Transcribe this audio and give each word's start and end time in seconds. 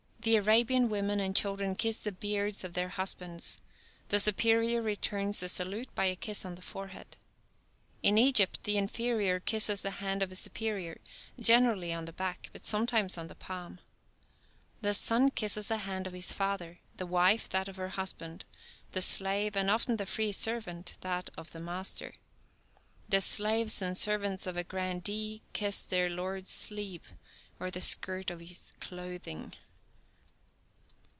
The 0.23 0.35
Arabian 0.35 0.87
women 0.87 1.19
and 1.19 1.35
children 1.35 1.73
kiss 1.73 2.03
the 2.03 2.11
beards 2.11 2.63
of 2.63 2.73
their 2.73 2.89
husbands; 2.89 3.57
the 4.09 4.19
superior 4.19 4.79
returns 4.79 5.39
the 5.39 5.49
salute 5.49 5.89
by 5.95 6.05
a 6.05 6.15
kiss 6.15 6.45
on 6.45 6.53
the 6.53 6.61
forehead. 6.61 7.17
In 8.03 8.19
Egypt, 8.19 8.59
the 8.63 8.77
inferior 8.77 9.39
kisses 9.39 9.81
the 9.81 9.89
hand 9.97 10.21
of 10.21 10.31
a 10.31 10.35
superior, 10.35 11.01
generally 11.39 11.91
on 11.91 12.05
the 12.05 12.13
back, 12.13 12.51
but 12.53 12.67
sometimes 12.67 13.17
on 13.17 13.29
the 13.29 13.33
palm; 13.35 13.79
the 14.83 14.93
son 14.93 15.31
kisses 15.31 15.69
the 15.69 15.77
hand 15.89 16.05
of 16.05 16.13
his 16.13 16.31
father, 16.31 16.77
the 16.97 17.07
wife 17.07 17.49
that 17.49 17.67
of 17.67 17.77
her 17.77 17.89
husband, 17.89 18.45
the 18.91 19.01
slave, 19.01 19.57
and 19.57 19.71
often 19.71 19.95
the 19.97 20.05
free 20.05 20.31
servant, 20.31 20.99
that 21.01 21.31
of 21.35 21.49
the 21.51 21.59
master; 21.59 22.13
the 23.09 23.21
slaves 23.21 23.81
and 23.81 23.97
servants 23.97 24.45
of 24.45 24.55
a 24.55 24.63
grandee 24.63 25.41
kiss 25.53 25.79
their 25.83 26.11
lord's 26.11 26.51
sleeve 26.51 27.11
or 27.59 27.71
the 27.71 27.81
skirt 27.81 28.29
of 28.29 28.39
his 28.39 28.71
clothing. 28.79 29.51